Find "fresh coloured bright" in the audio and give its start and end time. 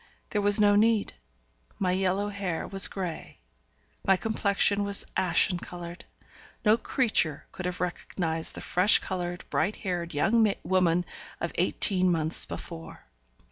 8.61-9.75